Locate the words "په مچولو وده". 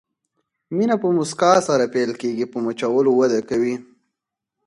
2.53-3.39